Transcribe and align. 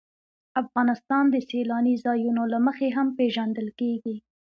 افغانستان 0.61 1.23
د 1.29 1.35
سیلاني 1.49 1.95
ځایونو 2.05 2.43
له 2.53 2.59
مخې 2.67 2.87
هم 2.97 3.07
پېژندل 3.17 3.67
کېږي. 3.79 4.15